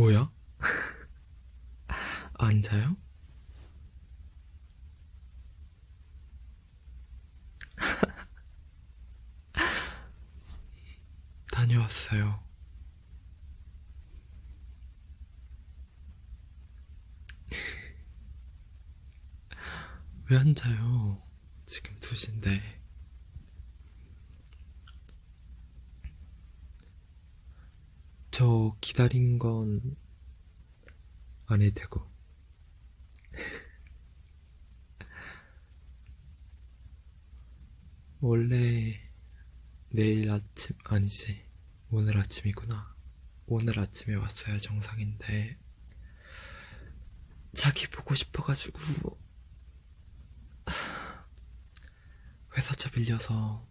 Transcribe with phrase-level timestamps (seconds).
[0.00, 0.32] 뭐야?
[2.38, 2.96] 앉아요?
[11.52, 12.42] 다녀왔어요.
[20.30, 21.20] 왜 앉아요?
[21.66, 22.79] 지금 2시인데.
[28.40, 29.96] 저 기다린 건
[31.44, 32.10] 안 해도 되고.
[38.20, 38.98] 원래
[39.90, 41.46] 내일 아침, 아니지.
[41.90, 42.96] 오늘 아침이구나.
[43.44, 45.58] 오늘 아침에 왔어야 정상인데,
[47.52, 49.20] 자기 보고 싶어가지고,
[52.56, 53.68] 회사차 빌려서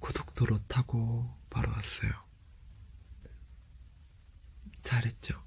[0.00, 2.31] 고속도로 타고 바로 왔어요.
[4.92, 5.42] 잘했죠?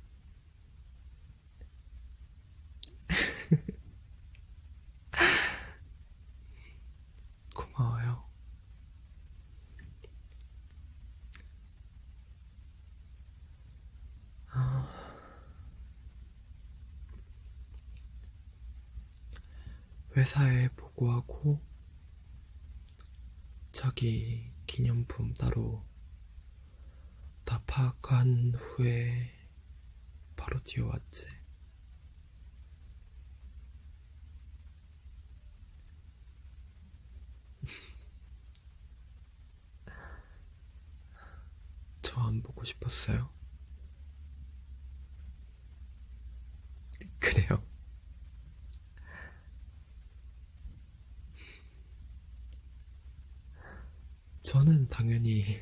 [7.54, 8.26] 고마워요.
[14.50, 14.88] 아...
[20.18, 21.62] 회사에 보고하고
[23.72, 25.86] 자기 기념품 따로
[27.46, 29.32] 다 파악한 후에
[30.36, 31.26] 바로 뛰어왔지.
[42.02, 43.30] 저 안 보고 싶었어요?
[54.56, 55.60] 저는 당연히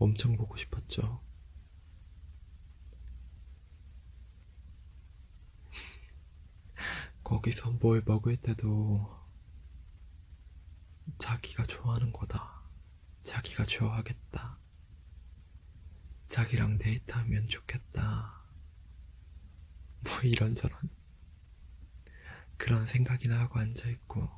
[0.00, 1.22] 엄청 보고 싶었죠.
[7.22, 9.14] 거기서 뭘 먹을 때도
[11.18, 12.62] 자기가 좋아하는 거다.
[13.24, 14.58] 자기가 좋아하겠다.
[16.28, 18.40] 자기랑 데이트하면 좋겠다.
[20.00, 20.88] 뭐 이런저런
[22.56, 24.30] 그런 생각이나 하고 앉아있고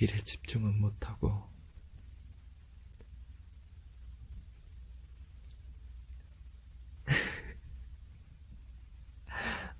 [0.00, 1.52] 일에 집중은 못하고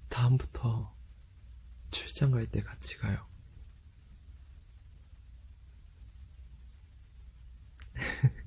[0.08, 0.94] 다음부터
[1.94, 3.25] 출장 갈 때 같이 가요.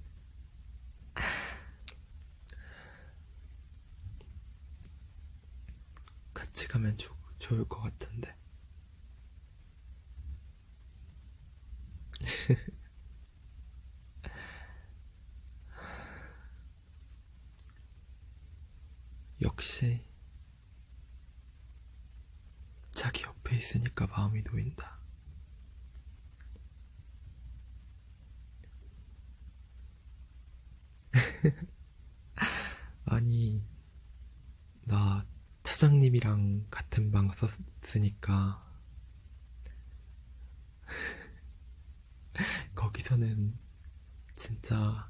[6.33, 8.35] 같이 가면 좋, 좋을 것 같은데.
[19.41, 20.05] 역시
[22.91, 24.99] 자기 옆에 있으니까 마음이 놓인다.
[33.05, 33.63] 아니,
[34.83, 35.25] 나
[35.63, 38.65] 차장님이랑 같은 방 썼으니까
[42.75, 43.57] 거기서는
[44.35, 45.09] 진짜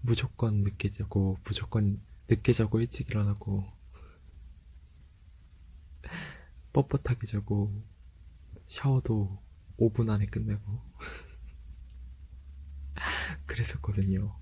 [0.00, 3.77] 무조건 늦게 자고 무조건 늦게 자고 일찍 일어나고
[6.72, 7.84] 뻣뻣하게 자고
[8.68, 9.42] 샤워도
[9.78, 10.80] 5분 안에 끝내고
[13.46, 14.38] 그랬었거든요.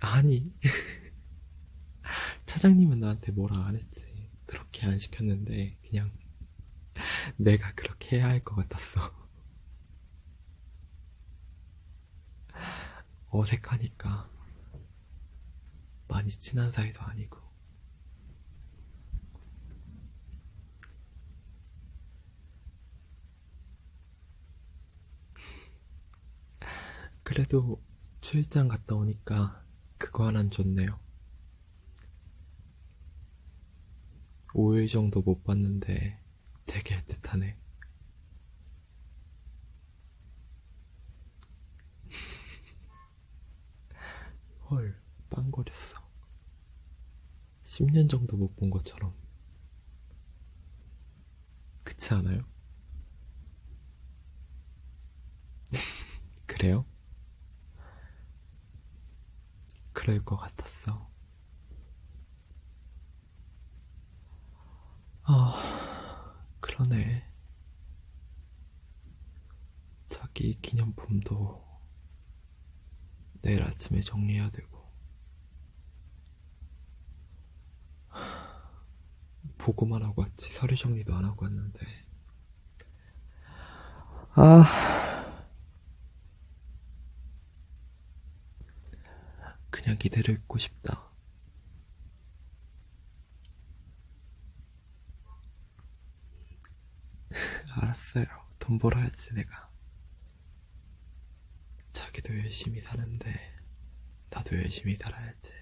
[0.00, 0.52] 아니
[2.46, 4.04] 차장님은 나한테 뭐라 안 했지.
[4.46, 6.12] 그렇게 안 시켰는데 그냥
[7.36, 9.00] 내가 그렇게 해야 할 것 같았어.
[13.30, 14.30] 어색하니까
[16.08, 17.43] 많이 친한 사이도 아니고.
[27.24, 27.82] 그래도
[28.20, 29.64] 출장 갔다 오니까
[29.98, 30.98] 그거 하나는 좋네요.
[34.52, 36.20] 5일 정도 못 봤는데
[36.66, 37.56] 되게 애틋하네.
[44.70, 44.96] 헐,
[45.30, 45.96] 빵거렸어.
[47.62, 49.14] 10년 정도 못 본 것처럼.
[51.84, 52.44] 그렇지 않아요?
[56.46, 56.84] 그래요?
[60.04, 61.10] 그럴 것 같았어.
[65.22, 67.26] 아, 그러네.
[70.10, 71.64] 자, 자기 기념품도
[73.42, 74.92] 내일 아침에 정리해야 되고,
[79.56, 81.80] 보고만 하고 왔지 서류 정리도 안 하고 왔는데,
[84.34, 84.64] 아,
[89.84, 91.10] 그냥 이대로 있고 싶다.
[97.76, 98.24] 알았어요.
[98.58, 99.70] 돈 벌어야지, 내가.
[101.92, 103.32] 자기도 열심히 사는데,
[104.30, 105.52] 나도 열심히 살아야지.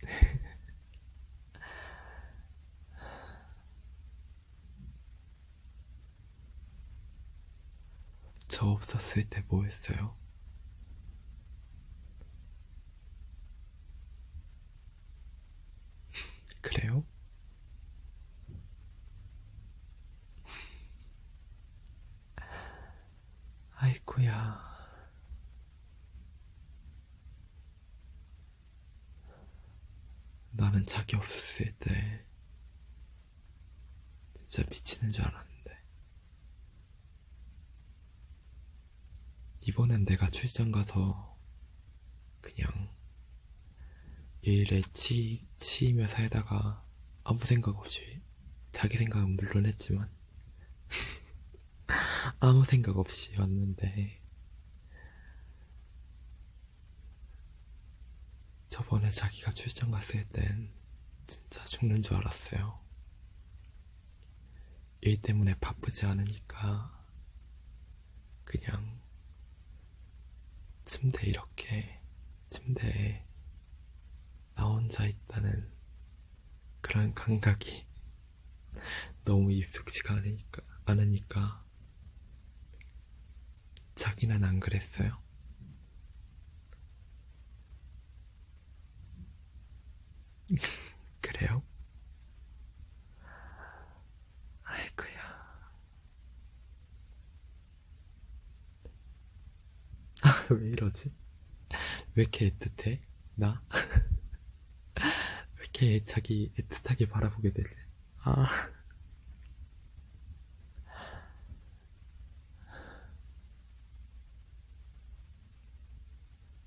[8.48, 10.16] 저 없었을 때 뭐 했어요?
[16.62, 17.04] 그래요?
[23.74, 24.72] 아이쿠야.
[30.52, 32.24] 나는 자기 없었을 때
[34.38, 35.82] 진짜 미치는 줄 알았는데.
[39.62, 41.36] 이번엔 내가 출장 가서
[42.40, 42.90] 그냥
[44.42, 46.84] 일에 치, 치이며 살다가
[47.22, 48.20] 아무 생각 없이
[48.72, 50.10] 자기 생각은 물론 했지만
[52.40, 54.20] 아무 생각 없이 왔는데
[58.68, 60.72] 저번에 자기가 출장 갔을 땐
[61.28, 62.80] 진짜 죽는 줄 알았어요.
[65.02, 67.06] 일 때문에 바쁘지 않으니까
[68.44, 69.00] 그냥
[70.84, 72.00] 침대 이렇게
[72.48, 73.24] 침대에
[74.92, 75.70] 나 혼자 있다는
[76.82, 77.86] 그런 감각이
[79.24, 81.64] 너무 익숙지가 않으니까, 않으니까
[83.94, 85.16] 자기는 안 그랬어요.
[91.22, 91.62] 그래요?
[94.64, 95.22] 아이고야.
[100.22, 101.10] 아, 왜 이러지?
[102.14, 103.00] 왜 이렇게 애틋해?
[103.36, 103.62] 나?
[105.82, 107.74] 왜 이렇게 자기 애틋하게 바라보게 되지?
[108.22, 108.46] 아.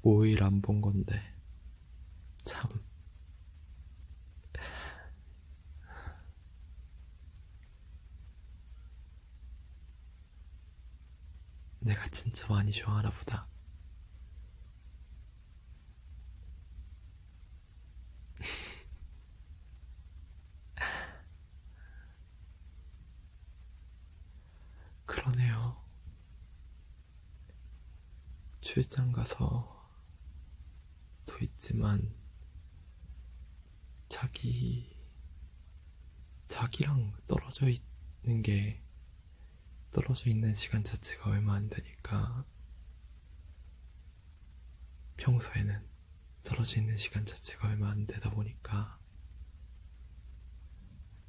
[0.01, 1.21] 5일 안 본 건데,
[2.45, 2.69] 참.
[11.79, 13.47] 내가 진짜 많이 좋아하나 보다.
[25.05, 25.77] 그러네요.
[28.65, 29.91] 출장 가서
[31.27, 32.15] 도 있지만
[34.09, 34.99] 자기
[36.47, 38.83] 자기랑 떨어져 있는 게
[39.91, 42.43] 떨어져 있는 시간 자체가 얼마 안 되니까
[45.17, 45.87] 평소에는
[46.43, 48.99] 떨어져 있는 시간 자체가 얼마 안 되다 보니까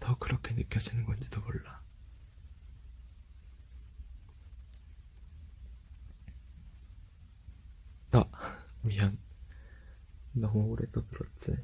[0.00, 1.86] 더 그렇게 느껴지는 건지도 몰라.
[8.16, 8.25] 아,
[8.82, 9.18] 미안.
[10.32, 11.56] 너무 오래 또 들었지?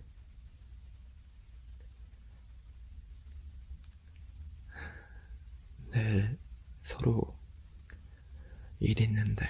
[5.91, 6.39] 내일
[6.83, 7.37] 서로
[8.81, 9.47] 일 있는데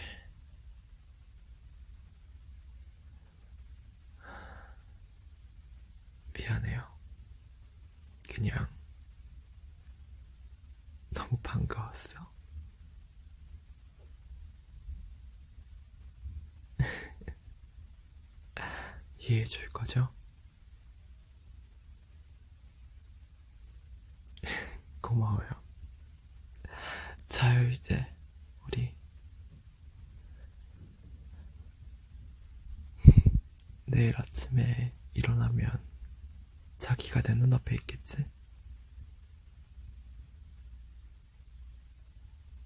[6.38, 6.82] 미안해요.
[8.28, 8.66] 그냥
[11.14, 12.32] 너무 반가웠어.
[19.32, 20.08] 이해해 줄 거죠?
[25.00, 25.48] 고마워요.
[27.28, 28.06] 자요, 이제,
[28.66, 28.94] 우리.
[33.86, 35.70] 내일 아침에 일어나면
[36.78, 38.24] 자기가 내 눈앞에 있겠지?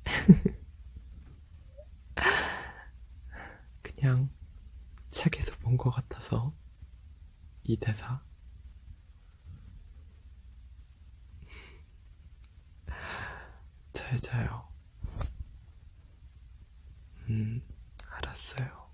[3.82, 4.28] 그냥
[5.10, 6.52] 책에서 본 것 같아서
[7.68, 8.22] 이 대사
[13.92, 14.68] 잘 자요.
[17.28, 17.60] 음,
[18.08, 18.86] 알았어요.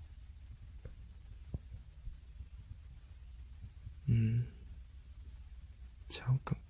[4.09, 4.51] 음,
[6.09, 6.62] 조금